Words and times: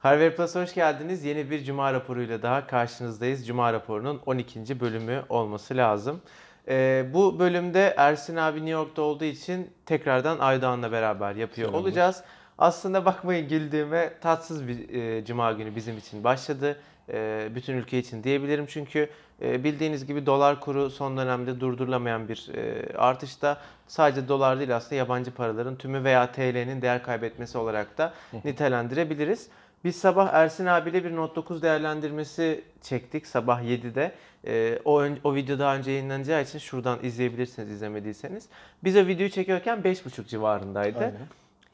Harvard 0.00 0.32
Plus'a 0.32 0.62
hoş 0.62 0.74
geldiniz. 0.74 1.24
Yeni 1.24 1.50
bir 1.50 1.64
Cuma 1.64 1.92
raporuyla 1.92 2.42
daha 2.42 2.66
karşınızdayız. 2.66 3.46
Cuma 3.46 3.72
raporunun 3.72 4.20
12. 4.26 4.80
bölümü 4.80 5.22
olması 5.28 5.76
lazım. 5.76 6.20
Ee, 6.68 7.06
bu 7.14 7.38
bölümde 7.38 7.94
Ersin 7.96 8.36
abi 8.36 8.56
New 8.58 8.70
York'ta 8.70 9.02
olduğu 9.02 9.24
için 9.24 9.70
tekrardan 9.86 10.38
Aydoğan'la 10.38 10.92
beraber 10.92 11.34
yapıyor 11.34 11.68
Selamlar. 11.68 11.88
olacağız. 11.88 12.22
Aslında 12.58 13.04
bakmayın 13.04 13.48
güldüğüme 13.48 14.12
tatsız 14.20 14.68
bir 14.68 14.94
e, 14.94 15.24
Cuma 15.24 15.52
günü 15.52 15.76
bizim 15.76 15.98
için 15.98 16.24
başladı. 16.24 16.80
E, 17.12 17.48
bütün 17.54 17.74
ülke 17.74 17.98
için 17.98 18.24
diyebilirim 18.24 18.66
çünkü 18.66 19.08
e, 19.42 19.64
bildiğiniz 19.64 20.06
gibi 20.06 20.26
dolar 20.26 20.60
kuru 20.60 20.90
son 20.90 21.16
dönemde 21.16 21.60
durdurulamayan 21.60 22.28
bir 22.28 22.50
e, 22.54 22.92
artışta. 22.96 23.58
Sadece 23.86 24.28
dolar 24.28 24.58
değil 24.58 24.76
aslında 24.76 24.94
yabancı 24.94 25.30
paraların 25.30 25.76
tümü 25.76 26.04
veya 26.04 26.32
TL'nin 26.32 26.82
değer 26.82 27.02
kaybetmesi 27.02 27.58
olarak 27.58 27.98
da 27.98 28.12
nitelendirebiliriz. 28.44 29.48
Biz 29.84 29.96
sabah 29.96 30.32
Ersin 30.32 30.66
abiyle 30.66 31.04
bir 31.04 31.16
Note 31.16 31.34
9 31.34 31.62
değerlendirmesi 31.62 32.64
çektik 32.82 33.26
sabah 33.26 33.62
7'de. 33.62 34.12
Ee, 34.46 34.78
o, 34.84 35.02
o 35.24 35.34
video 35.34 35.58
daha 35.58 35.76
önce 35.76 35.90
yayınlanacağı 35.90 36.42
için 36.42 36.58
şuradan 36.58 36.98
izleyebilirsiniz 37.02 37.70
izlemediyseniz. 37.70 38.48
Biz 38.84 38.96
o 38.96 39.06
videoyu 39.06 39.30
çekerken 39.30 39.78
5.30 39.78 40.26
civarındaydı. 40.26 40.98
Aynen. 40.98 41.12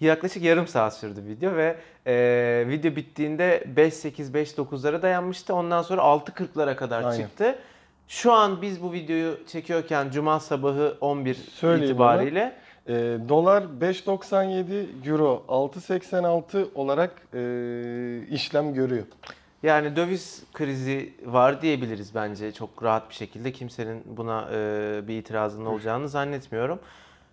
Yaklaşık 0.00 0.42
yarım 0.42 0.66
saat 0.66 0.96
sürdü 0.96 1.24
video 1.26 1.56
ve 1.56 1.76
e, 2.06 2.64
video 2.68 2.96
bittiğinde 2.96 3.64
5.8-5.9'lara 3.76 5.02
dayanmıştı. 5.02 5.54
Ondan 5.54 5.82
sonra 5.82 6.02
6.40'lara 6.02 6.76
kadar 6.76 7.04
Aynen. 7.04 7.16
çıktı. 7.16 7.58
Şu 8.08 8.32
an 8.32 8.62
biz 8.62 8.82
bu 8.82 8.92
videoyu 8.92 9.46
çekiyorken 9.46 10.10
Cuma 10.10 10.40
sabahı 10.40 10.96
11 11.00 11.34
Söyleyeyim 11.34 11.92
itibariyle 11.92 12.56
Ee, 12.88 13.18
dolar 13.28 13.62
5.97, 13.62 15.08
euro 15.10 15.44
6.86 15.48 16.66
olarak 16.74 17.22
e, 17.34 18.34
işlem 18.34 18.74
görüyor. 18.74 19.06
Yani 19.62 19.96
döviz 19.96 20.42
krizi 20.52 21.12
var 21.24 21.62
diyebiliriz 21.62 22.14
bence 22.14 22.52
çok 22.52 22.82
rahat 22.82 23.10
bir 23.10 23.14
şekilde. 23.14 23.52
Kimsenin 23.52 24.02
buna 24.06 24.48
e, 24.52 25.08
bir 25.08 25.18
itirazının 25.18 25.66
olacağını 25.66 26.08
zannetmiyorum. 26.08 26.78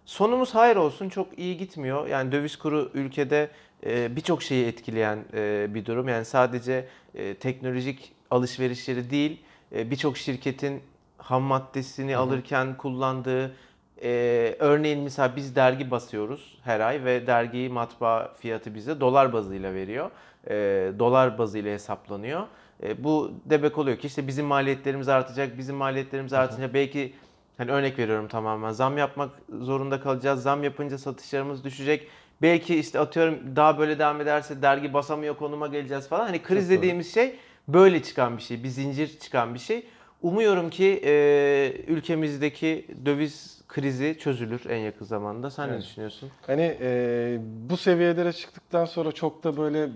Sonumuz 0.05 0.55
hayır 0.55 0.75
olsun 0.75 1.09
çok 1.09 1.39
iyi 1.39 1.57
gitmiyor. 1.57 2.07
Yani 2.07 2.31
döviz 2.31 2.55
kuru 2.55 2.91
ülkede 2.93 3.49
e, 3.85 4.15
birçok 4.15 4.43
şeyi 4.43 4.65
etkileyen 4.65 5.19
e, 5.33 5.67
bir 5.69 5.85
durum. 5.85 6.09
Yani 6.09 6.25
sadece 6.25 6.87
e, 7.15 7.33
teknolojik 7.33 8.13
alışverişleri 8.31 9.09
değil 9.09 9.41
e, 9.75 9.91
birçok 9.91 10.17
şirketin 10.17 10.81
ham 11.17 11.43
maddesini 11.43 12.17
alırken 12.17 12.77
kullandığı 12.77 13.55
e, 14.03 14.55
örneğin 14.59 14.99
mesela 14.99 15.35
biz 15.35 15.55
dergi 15.55 15.91
basıyoruz 15.91 16.57
her 16.63 16.79
ay 16.79 17.05
ve 17.05 17.27
dergiyi 17.27 17.69
matbaa 17.69 18.33
fiyatı 18.33 18.75
bize 18.75 18.99
dolar 18.99 19.33
bazıyla 19.33 19.73
veriyor. 19.73 20.11
E, 20.49 20.53
dolar 20.99 21.37
bazıyla 21.37 21.73
hesaplanıyor. 21.73 22.47
E, 22.83 23.03
bu 23.03 23.31
demek 23.45 23.77
oluyor 23.77 23.97
ki 23.97 24.07
işte 24.07 24.27
bizim 24.27 24.45
maliyetlerimiz 24.45 25.09
artacak, 25.09 25.57
bizim 25.57 25.75
maliyetlerimiz 25.75 26.33
artınca 26.33 26.73
belki 26.73 27.13
hani 27.57 27.71
örnek 27.71 27.99
veriyorum 27.99 28.27
tamamen 28.27 28.71
zam 28.71 28.97
yapmak 28.97 29.29
zorunda 29.59 29.99
kalacağız. 29.99 30.43
Zam 30.43 30.63
yapınca 30.63 30.97
satışlarımız 30.97 31.63
düşecek. 31.63 32.07
Belki 32.41 32.79
işte 32.79 32.99
atıyorum 32.99 33.55
daha 33.55 33.79
böyle 33.79 33.99
devam 33.99 34.21
ederse 34.21 34.61
dergi 34.61 34.93
basamıyor 34.93 35.35
konuma 35.35 35.67
geleceğiz 35.67 36.07
falan. 36.07 36.25
Hani 36.25 36.41
kriz 36.41 36.63
Çok 36.63 36.69
doğru. 36.69 36.77
dediğimiz 36.77 37.13
şey 37.13 37.35
böyle 37.67 38.03
çıkan 38.03 38.37
bir 38.37 38.41
şey, 38.41 38.63
bir 38.63 38.69
zincir 38.69 39.19
çıkan 39.19 39.53
bir 39.53 39.59
şey. 39.59 39.85
Umuyorum 40.27 40.69
ki 40.69 41.01
e, 41.05 41.73
ülkemizdeki 41.87 42.87
döviz 43.05 43.61
krizi 43.67 44.17
çözülür 44.19 44.61
en 44.69 44.77
yakın 44.77 45.05
zamanda. 45.05 45.51
Sen 45.51 45.69
ne 45.69 45.73
Evet. 45.73 45.83
düşünüyorsun? 45.83 46.29
Hani 46.47 46.77
e, 46.81 47.37
bu 47.69 47.77
seviyelere 47.77 48.33
çıktıktan 48.33 48.85
sonra 48.85 49.11
çok 49.11 49.43
da 49.43 49.57
böyle 49.57 49.89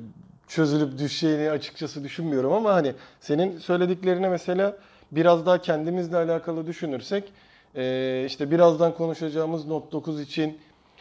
çözülüp 0.47 0.97
düşeceğini 0.99 1.51
açıkçası 1.51 2.03
düşünmüyorum 2.03 2.53
ama 2.53 2.73
hani 2.73 2.93
senin 3.19 3.57
söylediklerine 3.57 4.29
mesela 4.29 4.77
biraz 5.11 5.45
daha 5.45 5.61
kendimizle 5.61 6.17
alakalı 6.17 6.67
düşünürsek 6.67 7.23
e, 7.75 8.23
işte 8.27 8.51
birazdan 8.51 8.93
konuşacağımız 8.93 9.67
Note 9.67 9.91
9 9.91 10.21
için 10.21 10.57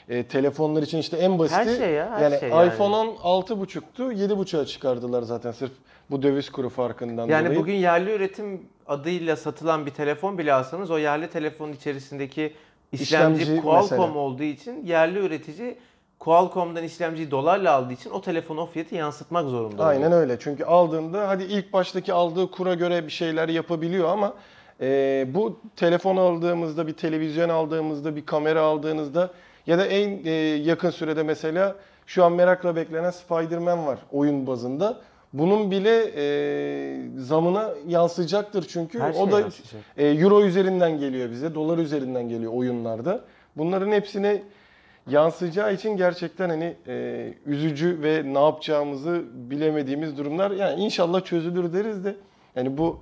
e, 0.09 0.22
telefonlar 0.27 0.83
için 0.83 0.99
işte 0.99 1.17
en 1.17 1.39
basiti 1.39 1.56
Her 1.61 1.77
şey 1.77 1.91
ya, 1.91 2.11
her 2.11 2.22
yani 2.31 2.41
şey 2.41 2.49
yani. 2.49 2.69
iPhone 2.75 2.97
10 2.97 3.06
6.5'tu 3.17 4.12
7.5'a 4.12 4.65
çıkardılar 4.67 5.22
zaten 5.22 5.53
sırf 5.53 5.72
bu 6.11 6.22
döviz 6.22 6.50
kuru 6.50 6.69
farkından 6.69 7.27
Yani 7.28 7.44
dolayı. 7.47 7.61
bugün 7.61 7.75
yerli 7.75 8.11
üretim 8.12 8.62
adıyla 8.87 9.37
satılan 9.37 9.87
bir 9.87 9.91
telefon 9.91 10.39
bile 10.39 10.53
alsanız 10.53 10.91
o 10.91 10.99
yerli 10.99 11.31
telefonun 11.31 11.72
içerisindeki 11.72 12.53
işlemci, 12.93 13.43
İşlemci 13.43 13.62
Qualcomm 13.62 14.00
mesela. 14.00 14.19
olduğu 14.19 14.43
için 14.43 14.84
yerli 14.87 15.19
üretici 15.19 15.77
Qualcomm'dan 16.19 16.84
işlemciyi 16.84 17.31
dolarla 17.31 17.72
aldığı 17.72 17.93
için 17.93 18.11
o 18.11 18.21
telefonu 18.21 18.61
o 18.61 18.66
fiyatı 18.66 18.95
yansıtmak 18.95 19.47
zorunda 19.49 19.84
Aynen 19.84 20.06
oluyor. 20.06 20.21
öyle. 20.21 20.37
Çünkü 20.41 20.65
aldığında 20.65 21.28
hadi 21.28 21.45
ilk 21.45 21.72
baştaki 21.72 22.12
aldığı 22.12 22.50
kura 22.50 22.75
göre 22.75 23.05
bir 23.06 23.12
şeyler 23.12 23.49
yapabiliyor 23.49 24.09
ama 24.09 24.34
e, 24.81 25.27
bu 25.34 25.61
telefon 25.77 26.16
aldığımızda, 26.16 26.87
bir 26.87 26.93
televizyon 26.93 27.49
aldığımızda, 27.49 28.16
bir 28.16 28.27
kamera 28.27 28.61
aldığınızda 28.62 29.31
ya 29.66 29.78
da 29.78 29.87
en 29.87 30.25
e, 30.25 30.31
yakın 30.65 30.91
sürede 30.91 31.22
mesela 31.22 31.77
şu 32.06 32.25
an 32.25 32.32
merakla 32.32 32.77
beklenen 32.77 33.10
Spider-Man 33.10 33.87
var 33.87 33.99
oyun 34.12 34.47
bazında. 34.47 35.00
Bunun 35.32 35.71
bile 35.71 36.04
e, 36.16 36.99
zamına 37.19 37.71
yansıyacaktır 37.88 38.66
çünkü 38.69 39.00
Her 39.00 39.10
o 39.10 39.15
şey 39.15 39.32
da 39.32 39.41
yansıyacak. 39.41 39.82
e, 39.97 40.06
euro 40.06 40.44
üzerinden 40.44 40.99
geliyor 41.00 41.31
bize, 41.31 41.54
dolar 41.54 41.78
üzerinden 41.78 42.28
geliyor 42.28 42.53
oyunlarda. 42.53 43.21
Bunların 43.56 43.93
hepsine 43.93 44.43
yansıyacağı 45.10 45.75
için 45.75 45.97
gerçekten 45.97 46.48
hani 46.48 46.77
e, 46.87 47.34
üzücü 47.47 48.03
ve 48.03 48.22
ne 48.34 48.38
yapacağımızı 48.38 49.25
bilemediğimiz 49.34 50.19
durumlar. 50.19 50.50
Yani 50.50 50.81
inşallah 50.84 51.25
çözülür 51.25 51.72
deriz 51.72 52.04
de 52.04 52.16
yani 52.56 52.78
bu 52.78 53.00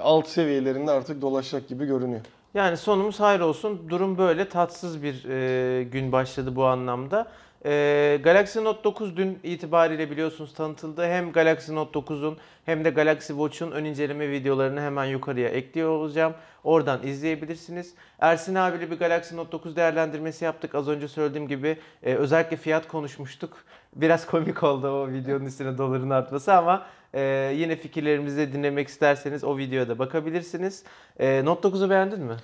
alt 0.00 0.28
seviyelerinde 0.28 0.90
artık 0.90 1.22
dolaşacak 1.22 1.68
gibi 1.68 1.86
görünüyor. 1.86 2.20
Yani 2.56 2.76
sonumuz 2.76 3.20
hayır 3.20 3.40
olsun. 3.40 3.86
Durum 3.88 4.18
böyle. 4.18 4.48
Tatsız 4.48 5.02
bir 5.02 5.24
e, 5.28 5.82
gün 5.82 6.12
başladı 6.12 6.56
bu 6.56 6.64
anlamda. 6.64 7.26
E, 7.64 8.20
Galaxy 8.24 8.58
Note 8.58 8.84
9 8.84 9.16
dün 9.16 9.38
itibariyle 9.42 10.10
biliyorsunuz 10.10 10.54
tanıtıldı. 10.54 11.06
Hem 11.06 11.32
Galaxy 11.32 11.74
Note 11.74 11.98
9'un 11.98 12.36
hem 12.64 12.84
de 12.84 12.90
Galaxy 12.90 13.32
Watch'un 13.32 13.70
ön 13.70 13.84
inceleme 13.84 14.30
videolarını 14.30 14.80
hemen 14.80 15.04
yukarıya 15.04 15.48
ekliyor 15.48 15.88
olacağım. 15.88 16.34
Oradan 16.64 17.06
izleyebilirsiniz. 17.06 17.94
Ersin 18.20 18.54
abiyle 18.54 18.90
bir 18.90 18.98
Galaxy 18.98 19.36
Note 19.36 19.52
9 19.52 19.76
değerlendirmesi 19.76 20.44
yaptık. 20.44 20.74
Az 20.74 20.88
önce 20.88 21.08
söylediğim 21.08 21.48
gibi 21.48 21.78
e, 22.02 22.14
özellikle 22.14 22.56
fiyat 22.56 22.88
konuşmuştuk. 22.88 23.56
Biraz 23.96 24.26
komik 24.26 24.62
oldu 24.62 24.88
o 24.88 25.08
videonun 25.08 25.44
üstüne 25.44 25.78
doların 25.78 26.10
artması 26.10 26.54
ama 26.54 26.86
e, 27.16 27.52
yine 27.56 27.76
fikirlerimizi 27.76 28.36
de 28.36 28.52
dinlemek 28.52 28.88
isterseniz 28.88 29.44
o 29.44 29.58
videoya 29.58 29.88
da 29.88 29.98
bakabilirsiniz. 29.98 30.84
E, 31.18 31.44
Note 31.44 31.68
9'u 31.68 31.90
beğendin 31.90 32.20
mi? 32.20 32.36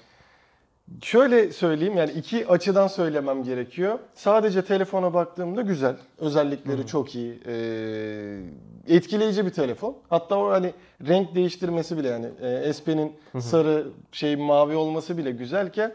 Şöyle 1.03 1.53
söyleyeyim 1.53 1.97
yani 1.97 2.13
iki 2.13 2.49
açıdan 2.49 2.87
söylemem 2.87 3.45
gerekiyor. 3.45 3.99
Sadece 4.15 4.65
telefona 4.65 5.15
baktığımda 5.15 5.63
güzel. 5.63 5.97
Özellikleri 6.19 6.87
çok 6.87 7.15
iyi. 7.15 7.41
Ee, 7.47 8.41
etkileyici 8.89 9.47
bir 9.47 9.51
telefon. 9.51 9.97
Hatta 10.11 10.39
o 10.39 10.51
hani 10.51 10.73
renk 11.09 11.35
değiştirmesi 11.35 11.99
bile 11.99 12.09
yani 12.09 12.27
e, 12.41 12.73
SP'nin 12.73 13.13
sarı 13.39 13.87
şey 14.13 14.37
mavi 14.37 14.77
olması 14.77 15.19
bile 15.19 15.31
güzelken 15.31 15.95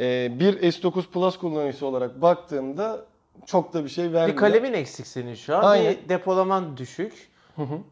e, 0.00 0.40
bir 0.40 0.60
S9 0.60 1.02
Plus 1.02 1.38
kullanıcısı 1.38 1.86
olarak 1.86 2.22
baktığımda 2.22 3.04
çok 3.46 3.74
da 3.74 3.84
bir 3.84 3.88
şey 3.88 4.04
vermiyor. 4.04 4.28
Bir 4.28 4.36
kalemin 4.36 4.72
eksik 4.72 5.06
senin 5.06 5.34
şu 5.34 5.56
an. 5.56 5.62
Aynen. 5.62 5.94
Bir 6.04 6.08
depolaman 6.08 6.76
düşük. 6.76 7.28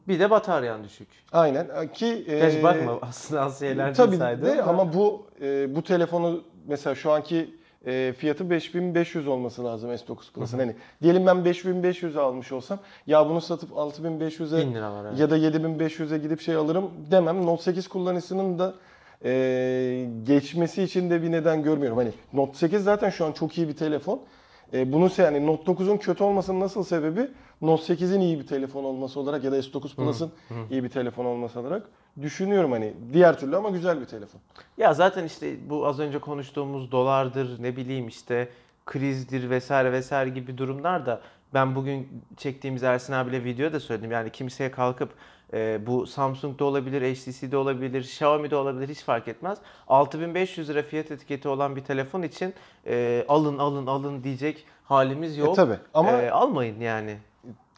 Bir 0.08 0.20
de 0.20 0.30
bataryan 0.30 0.84
düşük. 0.84 1.08
Aynen 1.32 1.92
ki 1.92 2.25
e, 2.28 2.38
Geç 2.38 2.62
bakma 2.62 2.98
aslında 3.02 3.42
az 3.42 3.58
şeyler 3.58 3.94
Tabii 3.94 4.16
saydı 4.16 4.47
de 4.47 4.62
ama 4.62 4.94
bu 4.94 5.26
e, 5.42 5.75
bu 5.75 5.82
telefonu 5.82 6.41
mesela 6.66 6.94
şu 6.94 7.10
anki 7.12 7.54
e, 7.86 8.12
fiyatı 8.19 8.50
5500 8.50 9.28
olması 9.28 9.64
lazım 9.64 9.91
S9 9.91 10.32
Plus'ın. 10.34 10.58
Hani 10.58 10.75
diyelim 11.02 11.26
ben 11.26 11.36
5500'e 11.36 12.20
almış 12.20 12.52
olsam 12.52 12.78
ya 13.06 13.28
bunu 13.28 13.40
satıp 13.40 13.70
6500'e 13.70 14.66
1000 14.66 14.75
lira 14.75 14.93
var. 14.93 15.05
Evet. 15.08 15.19
ya 15.19 15.31
da 15.31 15.38
7500'e 15.38 16.19
gidip 16.19 16.40
şey 16.40 16.55
alırım 16.55 16.90
demem. 17.11 17.46
Note 17.46 17.62
8 17.62 17.88
kullanıcısının 17.88 18.58
da 18.58 18.75
e, 19.25 20.08
geçmesi 20.22 20.82
için 20.82 21.11
de 21.11 21.22
bir 21.22 21.32
neden 21.32 21.62
görmüyorum. 21.62 21.99
Hani 21.99 22.12
Note 22.32 22.55
8 22.58 22.84
zaten 22.84 23.11
şu 23.11 23.25
an 23.25 23.32
çok 23.32 23.58
iyi 23.58 23.69
bir 23.69 23.76
telefon. 23.76 24.20
E, 24.72 24.93
bunun 24.93 25.08
se- 25.08 25.22
yani 25.22 25.46
Note 25.46 25.72
9'un 25.72 25.96
kötü 25.96 26.25
olmasının 26.25 26.61
nasıl 26.61 26.84
sebebi 26.84 27.28
Note 27.62 27.94
8'in 27.94 28.20
iyi 28.20 28.38
bir 28.38 28.46
telefon 28.46 28.84
olması 28.84 29.20
olarak 29.20 29.44
ya 29.44 29.52
da 29.52 29.58
S9 29.58 29.94
Plus'ın 29.94 30.30
iyi 30.70 30.84
bir 30.84 30.88
telefon 30.88 31.24
olması 31.24 31.60
olarak 31.60 31.82
düşünüyorum 32.22 32.72
hani 32.72 32.94
diğer 33.12 33.38
türlü 33.38 33.56
ama 33.56 33.70
güzel 33.70 34.00
bir 34.00 34.04
telefon. 34.06 34.40
Ya 34.78 34.94
zaten 34.94 35.24
işte 35.24 35.70
bu 35.70 35.86
az 35.86 36.00
önce 36.00 36.18
konuştuğumuz 36.18 36.92
dolardır 36.92 37.62
ne 37.62 37.76
bileyim 37.76 38.08
işte 38.08 38.48
krizdir 38.86 39.50
vesaire 39.50 39.92
vesaire 39.92 40.30
gibi 40.30 40.58
durumlar 40.58 41.06
da 41.06 41.20
ben 41.54 41.74
bugün 41.74 42.08
çektiğimiz 42.36 42.82
Ersin 42.82 43.12
abiyle 43.12 43.44
video 43.44 43.72
da 43.72 43.80
söyledim. 43.80 44.10
Yani 44.12 44.30
kimseye 44.30 44.70
kalkıp 44.70 45.10
e, 45.52 45.86
bu 45.86 46.06
Samsung'da 46.06 46.64
olabilir, 46.64 47.14
HTC'de 47.14 47.56
olabilir, 47.56 48.00
Xiaomi'de 48.00 48.56
olabilir 48.56 48.88
hiç 48.88 49.00
fark 49.02 49.28
etmez. 49.28 49.58
6500 49.88 50.68
lira 50.68 50.82
fiyat 50.82 51.10
etiketi 51.10 51.48
olan 51.48 51.76
bir 51.76 51.80
telefon 51.84 52.22
için 52.22 52.54
e, 52.86 53.24
alın 53.28 53.58
alın 53.58 53.86
alın 53.86 54.24
diyecek 54.24 54.66
halimiz 54.84 55.36
yok. 55.36 55.52
E 55.52 55.54
tabii 55.54 55.76
ama 55.94 56.10
E, 56.12 56.30
almayın 56.30 56.80
yani. 56.80 57.16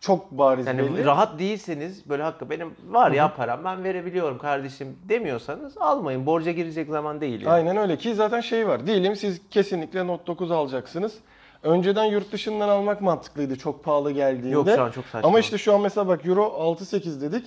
Çok 0.01 0.31
bariz 0.31 0.67
Yani 0.67 0.79
belli. 0.79 1.05
rahat 1.05 1.39
değilseniz 1.39 2.09
böyle 2.09 2.23
hakkı 2.23 2.51
benim 2.51 2.75
var 2.89 3.11
ya 3.11 3.35
param 3.35 3.65
ben 3.65 3.85
verebiliyorum 3.85 4.39
kardeşim 4.39 4.99
demiyorsanız 5.09 5.79
almayın. 5.79 6.27
Borca 6.27 6.53
girecek 6.53 6.89
zaman 6.89 7.21
değil. 7.21 7.41
Yani. 7.41 7.53
Aynen 7.53 7.77
öyle 7.77 7.97
ki 7.97 8.15
zaten 8.15 8.41
şey 8.41 8.69
var. 8.69 8.87
Diyelim 8.87 9.17
siz 9.17 9.41
kesinlikle 9.51 10.07
Note 10.07 10.27
9 10.27 10.51
alacaksınız. 10.51 11.15
Önceden 11.63 12.05
yurt 12.05 12.33
dışından 12.33 12.69
almak 12.69 13.01
mantıklıydı 13.01 13.57
çok 13.57 13.85
pahalı 13.85 14.13
geldiğinde. 14.13 14.49
Yok 14.55 14.69
şu 14.75 14.83
an 14.83 14.91
çok 14.91 15.05
saçma. 15.07 15.29
Ama 15.29 15.39
işte 15.39 15.59
şu 15.59 15.75
an 15.75 15.81
mesela 15.81 16.09
bak 16.09 16.27
Euro 16.27 16.43
6.8 16.45 17.21
dedik. 17.21 17.47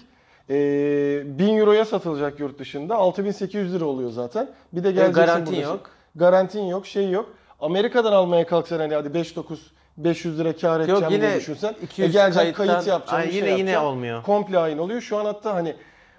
Ee, 0.50 1.40
1000 1.40 1.58
Euro'ya 1.58 1.86
satılacak 1.86 2.40
yurt 2.40 2.60
dışında. 2.60 2.96
6800 2.96 3.74
lira 3.74 3.86
oluyor 3.86 4.10
zaten. 4.12 4.50
Bir 4.74 4.84
de 4.84 4.92
geleceksin 4.92 5.14
garantin 5.26 5.54
burada. 5.56 5.68
yok. 5.68 5.90
Garantin 6.16 6.64
yok, 6.64 6.88
şey 6.88 7.10
yok. 7.10 7.30
Amerika'dan 7.60 8.12
almaya 8.14 8.46
kalksan 8.48 8.80
hani 8.80 8.94
hadi 8.96 9.08
5-9 9.08 9.58
500 10.04 10.40
lira 10.40 10.56
kar 10.56 10.80
edeceğim 10.80 11.02
Yok 11.02 11.10
diye 11.10 11.20
yine 11.20 11.36
düşünsen. 11.40 11.76
200 11.84 12.10
e 12.10 12.12
geleceksin 12.12 12.54
kayıttan 12.54 12.68
kayıt 12.68 12.88
yapacaksın. 12.88 13.16
Ay, 13.16 13.28
bir 13.28 13.34
yine 13.34 13.48
şey 13.48 13.58
yine 13.58 13.72
yapacaksın. 13.72 13.88
olmuyor. 13.88 14.24
Komple 14.24 14.60
aynı 14.60 14.82
oluyor. 14.82 15.02
Şu 15.02 15.18
an 15.18 15.26
hatta 15.26 15.54
hani 15.54 15.76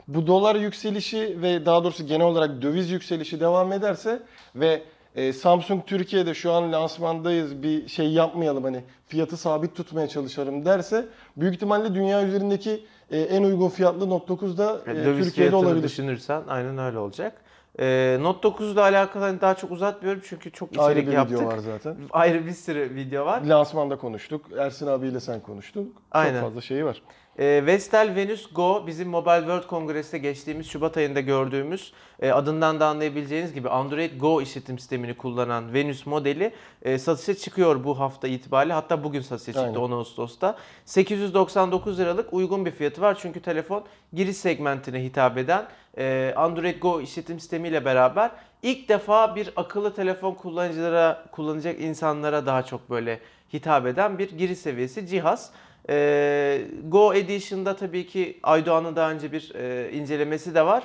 bu 0.08 0.26
dolar 0.26 0.56
yükselişi 0.56 1.42
ve 1.42 1.66
daha 1.66 1.84
doğrusu 1.84 2.06
genel 2.06 2.26
olarak 2.26 2.62
döviz 2.62 2.90
yükselişi 2.90 3.40
devam 3.40 3.72
ederse 3.72 4.22
ve 4.54 4.82
e, 5.16 5.32
Samsung 5.32 5.86
Türkiye'de 5.86 6.34
şu 6.34 6.52
an 6.52 6.72
lansmandayız 6.72 7.62
bir 7.62 7.88
şey 7.88 8.10
yapmayalım 8.12 8.64
hani 8.64 8.84
fiyatı 9.06 9.36
sabit 9.36 9.76
tutmaya 9.76 10.08
çalışalım 10.08 10.64
derse 10.64 11.06
büyük 11.36 11.54
ihtimalle 11.54 11.94
dünya 11.94 12.22
üzerindeki 12.26 12.84
e, 13.10 13.20
en 13.20 13.42
uygun 13.42 13.68
fiyatlı 13.68 14.10
Note 14.10 14.28
9 14.28 14.58
da 14.58 14.80
e, 14.86 14.90
Yani 14.90 15.04
döviz 15.04 15.26
Türkiye'de 15.26 15.50
fiyatını 15.50 15.70
olabilir. 15.70 15.84
düşünürsen 15.84 16.42
aynen 16.48 16.78
öyle 16.78 16.98
olacak. 16.98 17.32
Ee, 17.78 18.16
Note 18.20 18.42
9 18.42 18.72
ile 18.72 18.80
alakalı 18.80 19.22
hani 19.24 19.40
daha 19.40 19.54
çok 19.54 19.70
uzatmıyorum 19.70 20.22
çünkü 20.24 20.52
çok 20.52 20.68
içerik 20.72 20.88
Ayrı 20.88 21.06
bir 21.06 21.12
yaptık. 21.12 21.36
video 21.38 21.48
var 21.48 21.58
zaten. 21.58 21.96
Ayrı 22.10 22.46
bir 22.46 22.52
sürü 22.52 22.94
video 22.94 23.26
var. 23.26 23.42
Lansmanda 23.42 23.98
konuştuk. 23.98 24.46
Ersin 24.58 24.86
abiyle 24.86 25.20
sen 25.20 25.40
konuştun. 25.40 25.94
Aynen. 26.10 26.40
Çok 26.40 26.48
fazla 26.48 26.60
şeyi 26.60 26.84
var. 26.84 27.02
Ee, 27.38 27.62
Vestel 27.66 28.14
Venus 28.16 28.52
Go 28.52 28.84
bizim 28.86 29.08
Mobile 29.08 29.38
World 29.38 29.68
Congress'te 29.68 30.18
geçtiğimiz 30.18 30.66
Şubat 30.66 30.96
ayında 30.96 31.20
gördüğümüz 31.20 31.92
e, 32.20 32.30
adından 32.30 32.80
da 32.80 32.86
anlayabileceğiniz 32.86 33.52
gibi 33.54 33.68
Android 33.68 34.20
Go 34.20 34.42
işletim 34.42 34.78
sistemini 34.78 35.16
kullanan 35.16 35.74
Venus 35.74 36.06
modeli 36.06 36.52
e, 36.82 36.98
satışa 36.98 37.34
çıkıyor 37.34 37.84
bu 37.84 37.98
hafta 38.00 38.28
itibariyle. 38.28 38.72
Hatta 38.72 39.04
bugün 39.04 39.20
satışa 39.20 39.52
çıktı 39.52 39.60
Aynen. 39.60 39.74
10 39.74 39.90
Ağustos'ta. 39.90 40.56
899 40.84 41.98
liralık 41.98 42.32
uygun 42.32 42.66
bir 42.66 42.70
fiyatı 42.70 43.00
var. 43.00 43.18
Çünkü 43.20 43.42
telefon 43.42 43.84
giriş 44.12 44.36
segmentine 44.36 45.02
hitap 45.04 45.38
eden 45.38 45.64
e, 45.89 45.89
Android 46.36 46.80
Go 46.80 47.00
işletim 47.00 47.40
sistemiyle 47.40 47.84
beraber 47.84 48.30
ilk 48.62 48.88
defa 48.88 49.36
bir 49.36 49.50
akıllı 49.56 49.94
telefon 49.94 50.34
kullanıcılara, 50.34 51.24
kullanacak 51.32 51.80
insanlara 51.80 52.46
daha 52.46 52.62
çok 52.62 52.90
böyle 52.90 53.20
hitap 53.52 53.86
eden 53.86 54.18
bir 54.18 54.30
giriş 54.38 54.58
seviyesi 54.58 55.06
cihaz. 55.06 55.52
Ee, 55.88 56.62
Go 56.84 57.14
Edition'da 57.14 57.76
tabii 57.76 58.06
ki 58.06 58.38
Aydoğan'ın 58.42 58.96
daha 58.96 59.10
önce 59.10 59.32
bir 59.32 59.54
e, 59.54 59.92
incelemesi 59.92 60.54
de 60.54 60.66
var. 60.66 60.84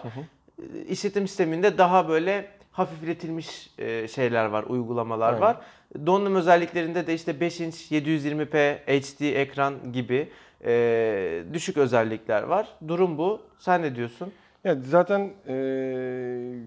Ee, 0.60 0.86
İşletim 0.90 1.28
sisteminde 1.28 1.78
daha 1.78 2.10
böyle 2.10 2.48
hafifletilmiş 2.72 3.70
e, 3.78 4.08
şeyler 4.08 4.46
var, 4.46 4.64
uygulamalar 4.64 5.28
Aynen. 5.30 5.42
var. 5.42 5.58
Donanım 6.06 6.36
özelliklerinde 6.36 7.08
de 7.08 7.14
işte 7.14 7.40
5 7.40 7.60
inç 7.62 7.92
720p 7.92 8.78
HD 9.02 9.36
ekran 9.36 9.94
gibi 9.94 10.30
e, 10.66 11.44
düşük 11.54 11.78
özellikler 11.78 12.44
var. 12.44 12.68
Durum 12.88 13.18
bu. 13.18 13.42
Sen 13.60 13.82
ne 13.82 13.96
diyorsun? 13.96 14.34
Ya 14.66 14.76
zaten 14.90 15.32
e, 15.48 15.56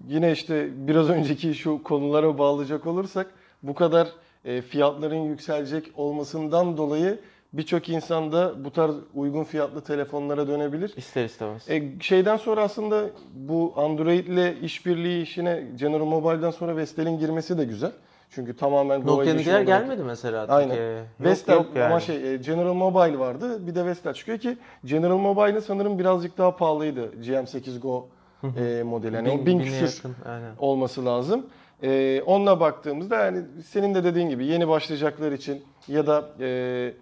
yine 0.09 0.31
işte 0.31 0.69
biraz 0.87 1.09
önceki 1.09 1.55
şu 1.55 1.83
konulara 1.83 2.37
bağlayacak 2.37 2.87
olursak 2.87 3.27
bu 3.63 3.73
kadar 3.73 4.07
e, 4.45 4.61
fiyatların 4.61 5.23
yükselecek 5.23 5.91
olmasından 5.95 6.77
dolayı 6.77 7.19
birçok 7.53 7.89
insan 7.89 8.31
da 8.31 8.65
bu 8.65 8.71
tarz 8.71 8.95
uygun 9.15 9.43
fiyatlı 9.43 9.81
telefonlara 9.81 10.47
dönebilir. 10.47 10.93
İster 10.97 11.25
istemez. 11.25 11.69
E, 11.69 11.83
şeyden 12.01 12.37
sonra 12.37 12.61
aslında 12.61 13.09
bu 13.33 13.73
Android 13.75 14.27
ile 14.27 14.55
işbirliği 14.61 15.21
işine 15.21 15.63
General 15.79 16.05
Mobile'dan 16.05 16.51
sonra 16.51 16.77
Vestel'in 16.77 17.19
girmesi 17.19 17.57
de 17.57 17.63
güzel. 17.63 17.91
Çünkü 18.31 18.55
tamamen 18.55 19.07
Nokia'nınkiler 19.07 19.61
gelmedi 19.61 20.03
mesela. 20.03 20.45
Aynen. 20.49 20.69
Türkiye'ye. 20.69 20.97
Yok, 20.97 21.05
Vestel 21.19 21.53
yok 21.53 21.65
yani. 21.75 21.85
ama 21.85 21.99
şey 21.99 22.33
e, 22.33 22.37
General 22.37 22.73
Mobile 22.73 23.19
vardı. 23.19 23.67
Bir 23.67 23.75
de 23.75 23.85
Vestel 23.85 24.13
çıkıyor 24.13 24.37
ki 24.37 24.57
General 24.85 25.17
Mobile'ın 25.17 25.59
sanırım 25.59 25.99
birazcık 25.99 26.37
daha 26.37 26.55
pahalıydı. 26.55 27.11
GM8 27.21 27.79
Go 27.79 28.07
e, 28.43 28.83
modeli. 28.83 29.15
Yani 29.15 29.27
Bin- 29.27 29.45
bin 29.45 29.59
küsür 29.59 29.95
yakın, 29.95 30.15
aynen. 30.29 30.51
olması 30.59 31.05
lazım. 31.05 31.45
E, 31.83 32.21
onunla 32.25 32.59
baktığımızda 32.59 33.15
yani 33.25 33.41
senin 33.67 33.95
de 33.95 34.03
dediğin 34.03 34.29
gibi 34.29 34.45
yeni 34.45 34.67
başlayacaklar 34.67 35.31
için 35.31 35.63
ya 35.87 36.07
da 36.07 36.29
e, 36.39 36.93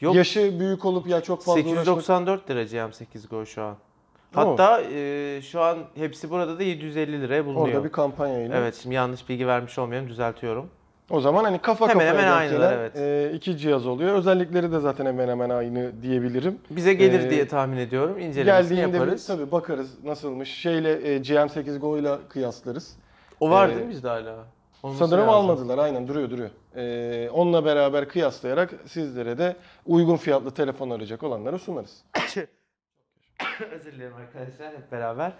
Yok. 0.00 0.14
yaşı 0.14 0.60
büyük 0.60 0.84
olup 0.84 1.06
ya 1.06 1.20
çok 1.20 1.42
fazla 1.42 1.60
uğraşmak 1.60 1.76
894 1.76 2.50
lira 2.50 2.62
GM8 2.62 3.28
Go 3.28 3.46
şu 3.46 3.62
an. 3.62 3.76
Hatta 4.34 4.82
e, 4.92 5.40
şu 5.42 5.60
an 5.60 5.78
hepsi 5.94 6.30
burada 6.30 6.58
da 6.58 6.62
750 6.62 7.22
liraya 7.22 7.46
bulunuyor. 7.46 7.66
orada 7.68 7.84
bir 7.84 7.92
kampanyayla. 7.92 8.56
Evet 8.58 8.74
şimdi 8.82 8.94
yanlış 8.94 9.28
bilgi 9.28 9.46
vermiş 9.46 9.78
olmayayım 9.78 10.08
düzeltiyorum. 10.10 10.70
O 11.10 11.20
zaman 11.20 11.44
hani 11.44 11.58
kafa 11.58 11.88
Hemen 11.88 12.06
kafaya 12.06 12.12
hemen 12.22 12.32
aynılar, 12.32 12.72
gelen, 12.72 12.78
evet. 12.80 12.96
e, 13.32 13.36
iki 13.36 13.56
cihaz 13.58 13.86
oluyor. 13.86 14.14
Özellikleri 14.14 14.72
de 14.72 14.80
zaten 14.80 15.06
hemen 15.06 15.28
hemen 15.28 15.50
aynı 15.50 16.02
diyebilirim. 16.02 16.58
Bize 16.70 16.94
gelir 16.94 17.20
Ee, 17.20 17.30
diye 17.30 17.48
tahmin 17.48 17.76
ediyorum. 17.76 18.18
İncelemesini 18.18 18.76
Geldiğinde 18.76 18.92
bir, 18.94 19.00
yaparız. 19.00 19.26
tabii 19.26 19.52
bakarız 19.52 20.04
nasılmış. 20.04 20.48
Şeyle 20.50 20.92
e, 21.14 21.16
GM8 21.18 21.78
Go 21.78 21.98
ile 21.98 22.10
kıyaslarız. 22.28 22.96
O 23.40 23.50
var 23.50 23.68
Ee, 23.68 23.74
değil 23.74 23.86
mi 23.86 23.90
bizde 23.90 24.08
hala? 24.08 24.36
Olması 24.82 24.98
Sanırım 24.98 25.26
lazım. 25.28 25.34
almadılar. 25.50 25.78
Aynen 25.78 26.08
duruyor 26.08 26.30
duruyor. 26.30 26.50
Ee, 26.76 27.30
onunla 27.30 27.64
beraber 27.64 28.08
kıyaslayarak 28.08 28.74
sizlere 28.86 29.38
de 29.38 29.56
uygun 29.86 30.16
fiyatlı 30.16 30.50
telefon 30.50 30.90
arayacak 30.90 31.22
olanlara 31.22 31.58
sunarız. 31.58 32.04
Özür 33.70 33.92
dilerim 33.92 34.14
arkadaşlar 34.14 34.72
hep 34.72 34.92
beraber. 34.92 35.32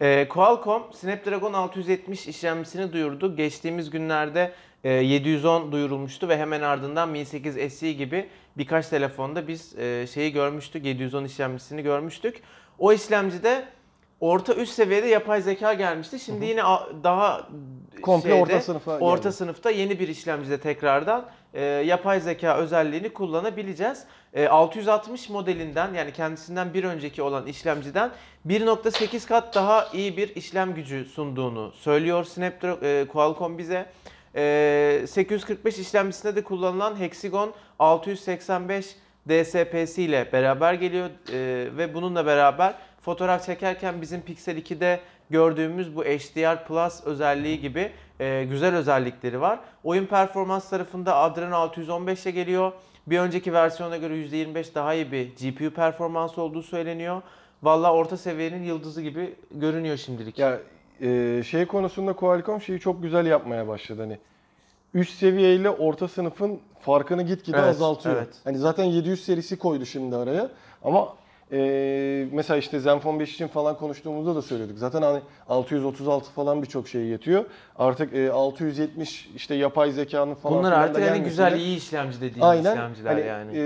Ee, 0.00 0.28
Qualcomm 0.28 0.92
Snapdragon 0.92 1.52
670 1.52 2.26
işlemcisini 2.26 2.92
duyurdu. 2.92 3.36
Geçtiğimiz 3.36 3.90
günlerde 3.90 4.52
e, 4.84 4.90
710 4.92 5.72
duyurulmuştu 5.72 6.28
ve 6.28 6.38
hemen 6.38 6.60
ardından 6.60 7.08
Mi 7.08 7.24
8 7.24 7.72
SE 7.72 7.92
gibi 7.92 8.28
birkaç 8.58 8.88
telefonda 8.88 9.48
biz 9.48 9.78
e, 9.78 10.06
şeyi 10.06 10.32
görmüştük. 10.32 10.84
710 10.84 11.24
işlemcisini 11.24 11.82
görmüştük. 11.82 12.42
O 12.78 12.92
işlemcide 12.92 13.64
orta 14.20 14.54
üst 14.54 14.72
seviyede 14.72 15.06
yapay 15.06 15.42
zeka 15.42 15.74
gelmişti. 15.74 16.20
Şimdi 16.20 16.44
yine 16.44 16.62
daha 17.04 17.48
Komple 18.02 18.30
şeyde, 18.30 18.42
orta 18.42 18.60
sınıfa 18.60 18.98
orta 18.98 19.22
geldi. 19.22 19.36
sınıfta 19.36 19.70
yeni 19.70 20.00
bir 20.00 20.08
işlemcide 20.08 20.60
tekrardan 20.60 21.26
e, 21.54 21.62
yapay 21.64 22.20
zeka 22.20 22.56
özelliğini 22.56 23.08
kullanabileceğiz. 23.08 24.04
E, 24.34 24.48
660 24.48 25.28
modelinden 25.28 25.94
yani 25.94 26.12
kendisinden 26.12 26.74
bir 26.74 26.84
önceki 26.84 27.22
olan 27.22 27.46
işlemciden 27.46 28.10
1.8 28.46 29.28
kat 29.28 29.54
daha 29.54 29.88
iyi 29.92 30.16
bir 30.16 30.36
işlem 30.36 30.74
gücü 30.74 31.04
sunduğunu 31.04 31.72
söylüyor 31.72 32.24
Snapdragon 32.24 32.78
e, 32.82 33.06
Qualcomm 33.08 33.58
bize. 33.58 33.86
E, 34.36 35.04
845 35.08 35.78
işlemcisinde 35.78 36.36
de 36.36 36.44
kullanılan 36.44 37.00
Hexagon 37.00 37.52
685 37.78 38.96
DSP'si 39.28 40.02
ile 40.02 40.28
beraber 40.32 40.74
geliyor 40.74 41.10
E, 41.32 41.76
ve 41.76 41.94
bununla 41.94 42.26
beraber 42.26 42.74
fotoğraf 43.02 43.46
çekerken 43.46 44.02
bizim 44.02 44.20
Pixel 44.20 44.56
2'de 44.56 45.00
gördüğümüz 45.30 45.96
bu 45.96 46.04
HDR 46.04 46.64
Plus 46.64 47.04
özelliği 47.04 47.60
gibi 47.60 47.92
e, 48.20 48.44
güzel 48.44 48.74
özellikleri 48.74 49.40
var. 49.40 49.58
Oyun 49.84 50.06
performans 50.06 50.70
tarafında 50.70 51.16
Adreno 51.16 51.54
615'e 51.56 52.30
geliyor. 52.30 52.72
Bir 53.06 53.18
önceki 53.18 53.52
versiyona 53.52 53.96
göre 53.96 54.14
%25 54.14 54.74
daha 54.74 54.94
iyi 54.94 55.12
bir 55.12 55.28
GPU 55.36 55.70
performansı 55.74 56.42
olduğu 56.42 56.62
söyleniyor. 56.62 57.22
Valla 57.62 57.92
orta 57.92 58.16
seviyenin 58.16 58.62
yıldızı 58.62 59.02
gibi 59.02 59.34
görünüyor 59.50 59.96
şimdilik. 59.96 60.38
Ya 60.38 60.58
e, 61.00 61.42
şey 61.46 61.66
konusunda 61.66 62.12
Qualcomm 62.12 62.60
şeyi 62.60 62.80
çok 62.80 63.02
güzel 63.02 63.26
yapmaya 63.26 63.68
başladı. 63.68 64.00
Hani 64.02 64.18
üst 64.94 65.18
seviye 65.18 65.54
ile 65.54 65.70
orta 65.70 66.08
sınıfın 66.08 66.60
farkını 66.80 67.22
gitgide 67.22 67.56
Evet, 67.56 67.68
azaltıyor. 67.68 68.16
evet. 68.16 68.28
Hani 68.44 68.58
zaten 68.58 68.84
700 68.84 69.24
serisi 69.24 69.58
koydu 69.58 69.86
şimdi 69.86 70.16
araya. 70.16 70.50
Ama 70.84 71.14
e, 71.52 72.26
mesela 72.32 72.56
işte 72.56 72.80
Zenfone 72.80 73.20
5 73.20 73.34
için 73.34 73.48
falan 73.48 73.76
konuştuğumuzda 73.78 74.34
da 74.34 74.42
söyledik. 74.42 74.78
Zaten 74.78 75.02
hani 75.02 75.20
636 75.48 76.30
falan 76.30 76.62
birçok 76.62 76.88
şey 76.88 77.02
yetiyor. 77.02 77.44
Artık 77.76 78.14
e, 78.14 78.30
670 78.32 79.30
işte 79.36 79.54
yapay 79.54 79.90
zekanın 79.90 80.34
falan 80.34 80.58
Bunlar 80.58 80.70
filan 80.70 80.94
da 80.94 80.98
artık 80.98 81.10
hani 81.10 81.24
güzel 81.24 81.56
iyi 81.56 81.76
işlemci 81.76 82.16
dediğimiz 82.16 82.42
Aynen. 82.44 82.72
işlemciler 82.72 83.10
Hani, 83.10 83.26
yani. 83.26 83.50
e, 83.54 83.62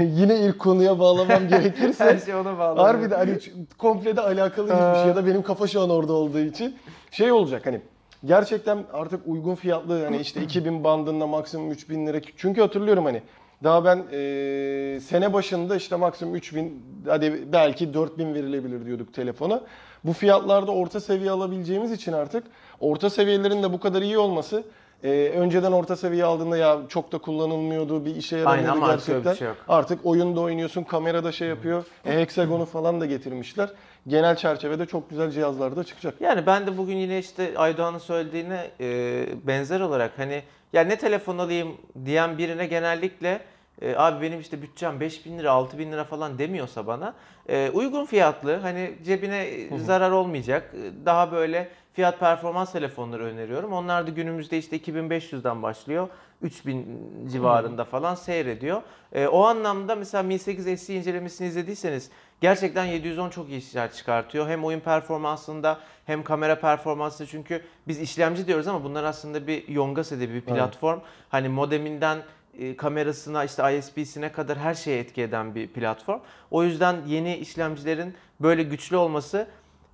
yine 0.04 0.36
ilk 0.40 0.58
konuya 0.58 0.98
bağlamam 0.98 1.48
gerekirse 1.48 2.04
Her 2.04 2.18
şey 2.18 2.34
ona 2.34 2.58
bağlı. 2.58 2.80
Harbiden 2.80 3.18
hani 3.18 3.38
komple 3.78 4.16
de 4.16 4.20
alakalı 4.20 4.66
bir 4.68 4.98
şey 4.98 5.08
ya 5.08 5.16
da 5.16 5.26
benim 5.26 5.42
kafa 5.42 5.66
şu 5.66 5.80
an 5.80 5.90
orada 5.90 6.12
olduğu 6.12 6.38
için 6.40 6.76
şey 7.10 7.32
olacak 7.32 7.66
hani 7.66 7.80
gerçekten 8.24 8.78
artık 8.92 9.20
uygun 9.26 9.54
fiyatlı 9.54 10.04
hani 10.04 10.16
işte 10.18 10.42
2000 10.44 10.84
bandında 10.84 11.26
maksimum 11.26 11.70
3000 11.70 12.06
lira 12.06 12.20
çünkü 12.36 12.60
hatırlıyorum 12.60 13.04
hani 13.04 13.22
daha 13.64 13.84
ben 13.84 14.04
eee, 14.12 15.00
sene 15.00 15.32
başında 15.32 15.76
işte 15.76 15.96
maksimum 15.96 16.34
3000 16.34 16.82
hadi 17.08 17.52
belki 17.52 17.94
4000 17.94 18.34
verilebilir 18.34 18.86
diyorduk 18.86 19.14
telefona. 19.14 19.60
Bu 20.04 20.12
fiyatlarda 20.12 20.70
orta 20.72 21.00
seviye 21.00 21.30
alabileceğimiz 21.30 21.92
için 21.92 22.12
artık 22.12 22.44
orta 22.80 23.10
seviyelerin 23.10 23.62
de 23.62 23.72
bu 23.72 23.80
kadar 23.80 24.02
iyi 24.02 24.18
olması 24.18 24.62
e, 25.04 25.32
önceden 25.36 25.72
orta 25.72 25.96
seviye 25.96 26.24
aldığında 26.24 26.56
ya 26.56 26.78
çok 26.88 27.12
da 27.12 27.18
kullanılmıyordu, 27.18 28.04
bir 28.04 28.16
işe 28.16 28.36
yaramıyordu 28.36 28.70
Aynen 28.70 28.76
ama 28.82 28.92
artık 28.92 29.06
gerçekten. 29.06 29.34
şey. 29.34 29.48
Artık 29.68 30.06
oyunda 30.06 30.40
oynuyorsun, 30.40 30.82
kamerada 30.82 31.32
şey 31.32 31.48
yapıyor. 31.48 31.84
E, 32.06 32.20
hexagonu 32.20 32.64
falan 32.64 33.00
da 33.00 33.06
getirmişler. 33.06 33.70
Genel 34.06 34.36
çerçevede 34.36 34.86
çok 34.86 35.10
güzel 35.10 35.30
cihazlar 35.30 35.76
da 35.76 35.84
çıkacak. 35.84 36.20
Yani 36.20 36.46
ben 36.46 36.66
de 36.66 36.78
bugün 36.78 36.96
yine 36.96 37.18
işte 37.18 37.58
Aydoğan'ın 37.58 37.98
söylediğine 37.98 38.70
e, 38.80 39.26
benzer 39.46 39.80
olarak 39.80 40.18
hani 40.18 40.42
ya 40.72 40.82
ne 40.84 40.98
telefon 40.98 41.38
alayım 41.38 41.76
diyen 42.04 42.38
birine 42.38 42.66
genellikle 42.66 43.40
e, 43.82 43.96
abi 43.96 44.22
benim 44.22 44.40
işte 44.40 44.62
bütçem 44.62 45.00
5000 45.00 45.38
lira 45.38 45.52
6000 45.52 45.92
lira 45.92 46.04
falan 46.04 46.38
demiyorsa 46.38 46.86
bana 46.86 47.14
e, 47.48 47.70
uygun 47.70 48.04
fiyatlı 48.04 48.56
hani 48.56 48.94
cebine 49.04 49.44
e, 49.44 49.78
zarar 49.78 50.10
olmayacak 50.10 50.74
e, 50.74 51.06
daha 51.06 51.32
böyle 51.32 51.68
fiyat 51.92 52.20
performans 52.20 52.72
telefonları 52.72 53.24
öneriyorum. 53.24 53.72
Onlar 53.72 54.06
da 54.06 54.10
günümüzde 54.10 54.58
işte 54.58 54.76
2500'den 54.76 55.62
başlıyor. 55.62 56.08
3000 56.42 57.02
civarında 57.32 57.84
falan 57.84 58.14
seyrediyor. 58.14 58.82
E, 59.12 59.26
o 59.26 59.44
anlamda 59.44 59.94
mesela 59.94 60.22
Mi 60.22 60.38
8 60.38 60.80
SE 60.80 60.94
incelemesini 60.94 61.48
izlediyseniz 61.48 62.10
gerçekten 62.40 62.84
710 62.84 63.30
çok 63.30 63.48
iyi 63.48 63.58
işler 63.58 63.92
çıkartıyor. 63.92 64.48
Hem 64.48 64.64
oyun 64.64 64.80
performansında 64.80 65.78
hem 66.06 66.24
kamera 66.24 66.60
performansında 66.60 67.28
çünkü 67.28 67.62
biz 67.88 68.00
işlemci 68.00 68.46
diyoruz 68.46 68.68
ama 68.68 68.84
bunlar 68.84 69.04
aslında 69.04 69.46
bir 69.46 69.68
Yonga 69.68 70.04
sebebi 70.04 70.34
bir 70.34 70.40
platform. 70.40 71.00
Hani 71.28 71.48
modeminden 71.48 72.18
e, 72.58 72.76
kamerasına 72.76 73.44
işte 73.44 73.78
ISP'sine 73.78 74.32
kadar 74.32 74.58
her 74.58 74.74
şeye 74.74 74.98
etki 74.98 75.22
eden 75.22 75.54
bir 75.54 75.68
platform. 75.68 76.20
O 76.50 76.62
yüzden 76.62 76.96
yeni 77.06 77.36
işlemcilerin 77.36 78.14
böyle 78.40 78.62
güçlü 78.62 78.96
olması 78.96 79.46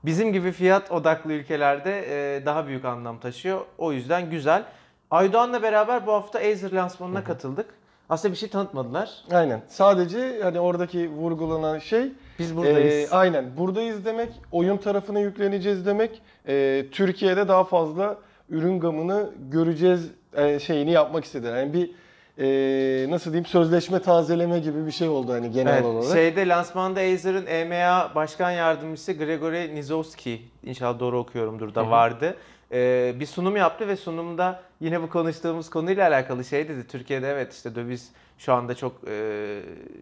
bizim 0.05 0.33
gibi 0.33 0.53
fiyat 0.53 0.91
odaklı 0.91 1.33
ülkelerde 1.33 2.05
e, 2.37 2.47
daha 2.47 2.67
büyük 2.67 2.85
anlam 2.85 3.21
taşıyor. 3.21 3.61
O 3.79 3.93
yüzden 3.93 4.31
güzel. 4.31 4.65
Aydoğan'la 5.11 5.63
beraber 5.63 6.07
bu 6.07 6.13
hafta 6.13 6.39
Acer 6.39 6.73
lansmanına 6.73 7.25
katıldık. 7.25 7.67
Aslında 8.09 8.33
bir 8.35 8.39
şey 8.39 8.49
tanıtmadılar. 8.49 9.11
Aynen. 9.33 9.63
Sadece 9.69 10.43
hani 10.43 10.61
oradaki 10.61 11.11
vurgulanan 11.11 11.79
şey 11.79 12.13
Biz 12.39 12.57
buradayız. 12.57 13.13
e, 13.13 13.15
aynen. 13.17 13.57
Buradayız 13.57 14.05
demek, 14.05 14.29
oyun 14.53 14.77
tarafına 14.77 15.21
yükleneceğiz 15.21 15.87
demek. 15.87 16.23
e, 16.49 16.85
Türkiye'de 16.93 17.49
daha 17.49 17.65
fazla 17.65 18.19
ürün 18.51 18.81
gamını 18.81 19.31
göreceğiz 19.51 20.11
e, 20.37 20.59
şeyini 20.59 20.91
yapmak 20.91 21.25
istediler. 21.25 21.57
Yani 21.59 21.73
bir 21.73 21.91
e, 22.39 23.11
nasıl 23.11 23.33
diyeyim 23.33 23.47
sözleşme 23.47 24.03
tazeleme 24.03 24.59
gibi 24.59 24.87
bir 24.87 24.91
şey 24.91 25.09
oldu 25.09 25.33
hani 25.33 25.51
genel 25.51 25.75
Evet, 25.75 25.85
olarak. 25.85 26.13
şeyde 26.13 26.49
lansmanda 26.49 27.01
Acer'ın 27.01 27.47
EMEA 27.47 28.15
Başkan 28.15 28.51
Yardımcısı 28.51 29.13
Gregory 29.13 29.75
Nizowski, 29.75 30.43
inşallah 30.65 31.01
doğru 31.01 31.19
okuyorumdur 31.19 31.75
da 31.75 31.91
vardı. 31.91 32.37
Ee, 32.73 33.15
bir 33.21 33.27
sunum 33.27 33.57
yaptı 33.57 33.89
ve 33.89 33.97
sunumda 33.97 34.61
yine 34.81 35.03
bu 35.03 35.09
konuştuğumuz 35.11 35.71
konuyla 35.71 36.09
alakalı 36.09 36.45
şey 36.45 36.69
dedi. 36.69 36.87
Türkiye'de 36.87 37.29
evet 37.31 37.53
işte 37.53 37.75
döviz 37.75 38.11
şu 38.39 38.53
anda 38.53 38.75
çok 38.75 38.93
e, 39.09 39.61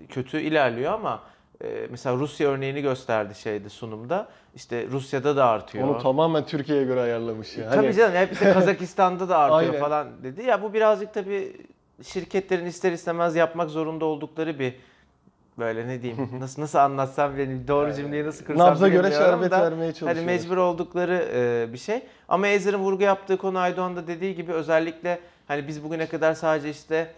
kötü 0.08 0.40
ilerliyor 0.40 0.92
ama 0.92 1.14
e, 1.14 1.24
mesela 1.90 2.16
Rusya 2.16 2.49
örneğini 2.49 2.83
gösterdi 2.83 3.35
şeyde 3.35 3.68
sunumda. 3.68 4.28
İşte 4.54 4.87
Rusya'da 4.90 5.37
da 5.37 5.47
artıyor. 5.47 5.88
Onu 5.88 5.99
tamamen 6.02 6.47
Türkiye'ye 6.47 6.85
göre 6.85 7.00
ayarlamış 7.00 7.56
ya. 7.59 7.71
Tabii 7.71 7.87
Hani- 7.87 7.97
canım 7.97 8.14
hep 8.16 8.33
işte 8.33 8.52
Kazakistan'da 8.52 9.28
da 9.28 9.38
artıyor 9.38 9.75
falan 9.80 10.09
dedi. 10.23 10.42
Ya 10.42 10.62
bu 10.62 10.75
birazcık 10.75 11.14
tabii 11.14 11.56
şirketlerin 12.02 12.66
ister 12.66 12.92
istemez 12.92 13.37
yapmak 13.37 13.71
zorunda 13.71 14.04
oldukları 14.04 14.59
bir 14.59 14.75
böyle 15.59 15.88
ne 15.88 16.02
diyeyim 16.02 16.30
nasıl 16.40 16.62
nasıl 16.62 16.78
anlatsam 16.78 17.38
benim 17.38 17.68
doğru 17.68 17.94
cümleyi 17.94 18.25
nasıl 18.25 18.44
kursam 18.47 18.66
Nabza 18.66 18.88
göre 18.88 19.11
şerbet 19.11 19.50
da, 19.50 19.62
vermeye 19.62 19.85
Hani 19.85 19.94
çalışıyorlar. 19.94 20.33
mecbur 20.33 20.56
oldukları 20.56 21.28
e, 21.35 21.73
bir 21.73 21.78
şey. 21.78 22.02
Ama 22.28 22.49
Ezer'in 22.49 22.78
vurgu 22.78 23.02
yaptığı 23.02 23.37
konu 23.37 23.59
Aydoğan 23.59 23.97
da 23.97 24.06
dediği 24.06 24.35
gibi 24.35 24.52
özellikle 24.52 25.18
hani 25.49 25.68
biz 25.68 25.85
bugüne 25.85 26.06
kadar 26.06 26.35
sadece 26.35 26.71
işte 26.71 27.11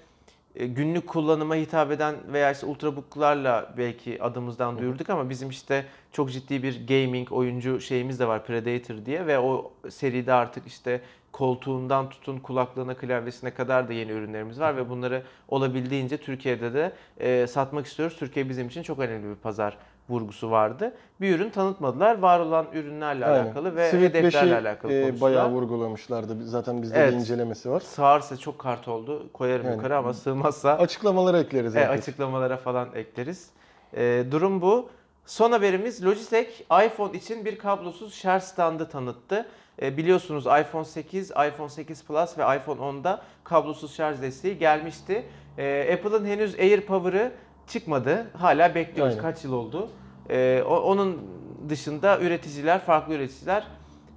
günlük 0.58 1.06
kullanıma 1.06 1.54
hitap 1.54 1.90
eden 1.90 2.16
veya 2.32 2.52
işte 2.52 2.66
ultrabooklarla 2.66 3.74
belki 3.76 4.22
adımızdan 4.22 4.78
duyurduk 4.78 5.10
ama 5.10 5.30
bizim 5.30 5.50
işte 5.50 5.86
çok 6.12 6.32
ciddi 6.32 6.62
bir 6.62 6.86
gaming 6.88 7.32
oyuncu 7.32 7.80
şeyimiz 7.80 8.20
de 8.20 8.28
var 8.28 8.46
Predator 8.46 9.06
diye 9.06 9.26
ve 9.26 9.38
o 9.38 9.72
seride 9.90 10.32
artık 10.32 10.66
işte 10.66 11.00
koltuğundan 11.32 12.10
tutun 12.10 12.38
kulaklığına 12.38 12.94
klavyesine 12.94 13.54
kadar 13.54 13.88
da 13.88 13.92
yeni 13.92 14.10
ürünlerimiz 14.12 14.60
var 14.60 14.76
ve 14.76 14.88
bunları 14.88 15.22
olabildiğince 15.48 16.16
Türkiye'de 16.16 16.74
de 16.74 16.92
e, 17.18 17.46
satmak 17.46 17.86
istiyoruz. 17.86 18.16
Türkiye 18.16 18.48
bizim 18.48 18.68
için 18.68 18.82
çok 18.82 18.98
önemli 18.98 19.30
bir 19.30 19.34
pazar 19.34 19.78
vurgusu 20.08 20.50
vardı. 20.50 20.94
Bir 21.20 21.34
ürün 21.36 21.50
tanıtmadılar. 21.50 22.18
Var 22.18 22.40
olan 22.40 22.66
ürünlerle 22.72 23.26
Aynen. 23.26 23.44
alakalı 23.44 23.76
ve 23.76 23.90
Sweet 23.90 24.14
hedeflerle 24.14 24.50
5'i, 24.52 24.56
alakalı 24.68 24.92
e, 24.92 25.02
konuştular. 25.02 25.20
bayağı 25.30 25.50
vurgulamışlardı. 25.50 26.44
Zaten 26.44 26.82
bizde 26.82 26.98
Evet. 26.98 27.12
de 27.12 27.16
incelemesi 27.16 27.70
var. 27.70 27.80
Sığarsa 27.80 28.36
çok 28.36 28.58
kart 28.58 28.88
oldu. 28.88 29.26
Koyarım 29.32 29.66
Yani. 29.66 29.76
yukarı 29.76 29.96
ama 29.96 30.14
sığmazsa 30.14 30.72
Açıklamaları 30.78 31.38
ekleriz. 31.38 31.76
e, 31.76 31.88
açıklamalara 31.88 32.56
falan 32.56 32.88
ekleriz. 32.94 33.50
E, 33.96 34.24
durum 34.30 34.60
bu. 34.62 34.88
Son 35.26 35.52
haberimiz 35.52 36.04
Logitech 36.04 36.60
iPhone 36.86 37.16
için 37.18 37.44
bir 37.44 37.58
kablosuz 37.58 38.14
şarj 38.14 38.42
standı 38.42 38.88
tanıttı. 38.88 39.46
E, 39.82 39.96
biliyorsunuz 39.96 40.46
iPhone 40.46 40.84
8, 40.84 41.30
iPhone 41.30 41.68
8 41.68 42.04
Plus 42.04 42.38
ve 42.38 42.42
iPhone 42.56 42.80
10'da 42.80 43.22
kablosuz 43.44 43.94
şarj 43.96 44.22
desteği 44.22 44.58
gelmişti. 44.58 45.26
E, 45.58 45.94
Apple'ın 45.94 46.26
henüz 46.26 46.54
AirPower'ı 46.58 47.32
çıkmadı. 47.68 48.26
Hala 48.38 48.74
bekliyoruz. 48.74 49.12
Aynen. 49.14 49.22
Kaç 49.22 49.44
yıl 49.44 49.52
oldu? 49.52 49.88
E, 50.30 50.62
o- 50.66 50.80
onun 50.80 51.22
dışında 51.68 52.20
üreticiler, 52.20 52.80
farklı 52.80 53.14
üreticiler 53.14 53.66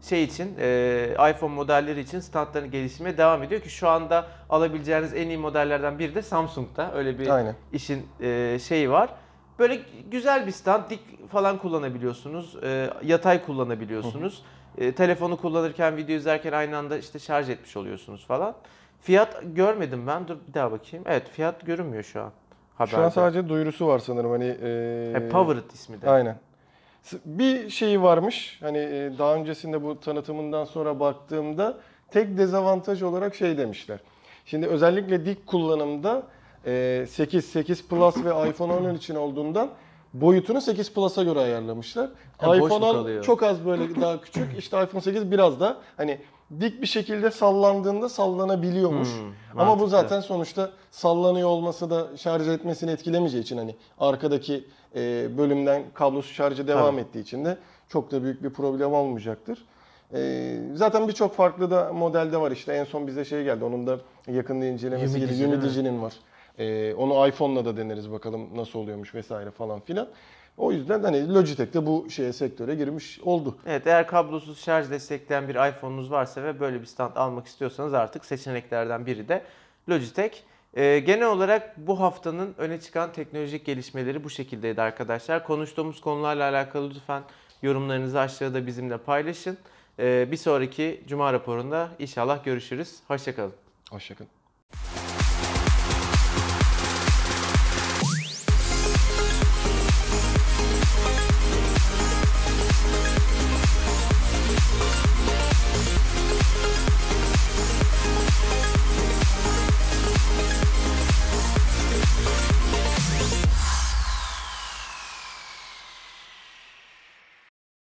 şey 0.02 0.24
için 0.24 0.56
e, 0.60 1.10
iPhone 1.32 1.54
modelleri 1.54 2.00
için 2.00 2.20
standlarını 2.20 2.68
geliştirmeye 2.68 3.18
devam 3.18 3.44
ediyor 3.44 3.62
ki 3.62 3.70
şu 3.70 3.90
anda 3.90 4.26
alabileceğiniz 4.50 5.14
en 5.14 5.28
iyi 5.28 5.38
modellerden 5.38 6.00
biri 6.00 6.16
de 6.16 6.22
Samsung'da. 6.22 6.92
Öyle 6.96 7.20
bir 7.20 7.28
Aynen. 7.30 7.56
işin 7.74 8.08
e, 8.22 8.60
şeyi 8.68 8.90
var. 8.92 9.10
Böyle 9.60 9.80
güzel 10.12 10.48
bir 10.48 10.52
stand, 10.52 10.90
dik 10.90 11.30
falan 11.32 11.58
kullanabiliyorsunuz, 11.58 12.56
e, 12.64 12.90
yatay 13.04 13.46
kullanabiliyorsunuz. 13.46 14.44
E, 14.78 14.92
telefonu 14.92 15.38
kullanırken, 15.38 15.98
video 15.98 16.16
izlerken 16.16 16.52
aynı 16.54 16.78
anda 16.78 16.98
işte 16.98 17.20
şarj 17.20 17.50
etmiş 17.50 17.78
oluyorsunuz 17.78 18.26
falan. 18.26 18.56
Fiyat 19.02 19.42
görmedim 19.44 20.08
ben. 20.08 20.28
Dur 20.28 20.38
bir 20.48 20.54
daha 20.54 20.72
bakayım. 20.72 21.06
Evet, 21.08 21.30
fiyat 21.30 21.66
görünmüyor 21.66 22.04
şu 22.04 22.22
an. 22.22 22.32
Haberde. 22.80 22.96
Şu 22.96 23.02
an 23.02 23.10
sadece 23.10 23.50
duyurusu 23.50 23.88
var 23.88 24.00
sanırım. 24.00 24.32
Hani 24.32 24.58
e, 24.64 25.12
He, 25.14 25.30
Powered 25.30 25.72
ismi 25.74 26.02
de. 26.02 26.10
Aynen. 26.10 26.36
Bir 27.26 27.70
şeyi 27.70 28.02
varmış. 28.02 28.58
Hani 28.62 28.78
e, 28.78 29.12
daha 29.18 29.36
öncesinde 29.36 29.84
bu 29.84 30.00
tanıtımından 30.00 30.66
sonra 30.66 31.00
baktığımda 31.00 31.78
tek 32.12 32.38
dezavantaj 32.38 33.04
olarak 33.04 33.36
şey 33.36 33.58
demişler. 33.58 34.00
Şimdi 34.46 34.68
özellikle 34.68 35.26
dik 35.26 35.48
kullanımda 35.48 36.24
e, 36.66 37.06
8, 37.10 37.46
8 37.46 37.88
Plus 37.88 38.26
ve 38.26 38.50
iPhone 38.50 38.74
10 38.74 38.96
için 38.96 39.16
olduğundan 39.16 39.70
boyutunu 40.14 40.62
8 40.62 40.94
Plus'a 40.94 41.24
göre 41.24 41.40
ayarlamışlar. 41.40 42.10
Ha, 42.38 42.56
iPhone 42.56 42.74
10 42.86 42.94
kalıyor? 42.94 43.24
çok 43.24 43.44
az 43.44 43.66
böyle 43.66 44.02
daha 44.02 44.22
küçük. 44.22 44.58
İşte 44.60 44.84
iPhone 44.84 45.02
8 45.02 45.32
biraz 45.32 45.60
da 45.60 45.78
hani 45.98 46.20
dik 46.60 46.82
bir 46.82 46.88
şekilde 46.88 47.32
sallandığında 47.32 48.10
sallanabiliyormuş. 48.10 49.10
Hmm, 49.10 49.62
Ama 49.62 49.80
bu 49.80 49.88
zaten 49.88 50.20
sonuçta 50.22 50.70
sallanıyor 50.92 51.50
olması 51.50 51.90
da 51.90 52.18
şarj 52.18 52.48
etmesini 52.48 52.92
etkilemeyeceği 52.92 53.44
için 53.44 53.58
hani 53.58 53.76
arkadaki 54.00 54.64
e, 54.96 55.28
bölümden 55.38 55.84
kablosuz 55.94 56.32
şarjı 56.32 56.68
devam 56.68 56.92
Tabii. 56.96 57.02
ettiği 57.02 57.20
için 57.20 57.46
de 57.46 57.58
çok 57.90 58.12
da 58.12 58.24
büyük 58.24 58.44
bir 58.44 58.50
problem 58.50 58.94
olmayacaktır. 58.94 59.66
E, 60.14 60.56
zaten 60.76 61.08
birçok 61.08 61.36
farklı 61.36 61.72
da 61.72 61.94
modelde 61.94 62.38
var 62.42 62.52
işte 62.52 62.74
en 62.74 62.84
son 62.84 63.08
bize 63.08 63.26
şey 63.26 63.44
geldi 63.44 63.64
onun 63.64 63.88
da 63.88 64.00
yakında 64.28 64.66
incelemesi 64.66 65.20
geldi. 65.20 65.32
mi? 65.42 65.46
Humidigi'nin 65.46 66.02
var. 66.02 66.14
E, 66.60 66.94
onu 66.94 67.28
iPhone'la 67.28 67.66
da 67.66 67.78
deneriz 67.78 68.12
bakalım 68.12 68.58
nasıl 68.58 68.80
oluyormuş 68.80 69.16
vesaire 69.16 69.52
falan 69.52 69.80
filan. 69.80 70.08
O 70.60 70.72
yüzden 70.72 71.04
hani 71.04 71.34
Logitech 71.34 71.74
de 71.74 71.86
bu 71.86 72.10
şeye 72.10 72.34
sektöre 72.34 72.76
girmiş 72.76 73.20
oldu. 73.20 73.58
Evet 73.66 73.88
eğer 73.88 74.08
kablosuz 74.08 74.60
şarj 74.64 74.90
destekleyen 74.90 75.48
bir 75.48 75.70
iPhone'unuz 75.70 76.12
varsa 76.12 76.44
ve 76.44 76.60
böyle 76.60 76.82
bir 76.82 76.86
stand 76.86 77.16
almak 77.16 77.48
istiyorsanız 77.48 77.94
artık 77.94 78.26
seçeneklerden 78.26 79.06
biri 79.06 79.28
de 79.28 79.44
Logitech. 79.90 80.38
Ee, 80.74 81.00
genel 81.00 81.28
olarak 81.28 81.78
bu 81.78 82.00
haftanın 82.00 82.56
öne 82.58 82.80
çıkan 82.82 83.14
teknolojik 83.14 83.66
gelişmeleri 83.66 84.24
bu 84.24 84.30
şekildeydi 84.30 84.82
arkadaşlar. 84.82 85.44
Konuştuğumuz 85.44 86.02
konularla 86.02 86.50
alakalı 86.50 86.90
lütfen 86.90 87.24
yorumlarınızı 87.62 88.20
aşağıda 88.20 88.68
bizimle 88.68 88.98
paylaşın. 88.98 89.58
Ee, 90.00 90.28
bir 90.32 90.38
sonraki 90.38 91.04
Cuma 91.08 91.34
raporunda 91.34 91.90
inşallah 92.00 92.44
görüşürüz. 92.44 92.96
Hoşçakalın. 93.08 93.54
Hoşçakalın. 93.92 94.39